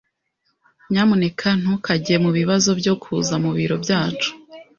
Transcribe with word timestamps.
Nyamuneka 0.91 1.47
ntukajye 1.61 2.15
mubibazo 2.23 2.69
byo 2.79 2.93
kuza 3.01 3.35
mubiro 3.43 3.75
byacu. 3.83 4.29